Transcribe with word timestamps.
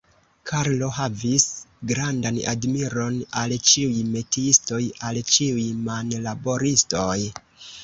Karlo 0.51 0.87
havis 0.99 1.43
grandan 1.91 2.39
admiron 2.53 3.21
al 3.43 3.55
ĉiuj 3.73 4.01
metiistoj, 4.15 4.81
al 5.11 5.23
ĉiuj 5.35 5.69
manlaboristoj. 5.87 7.17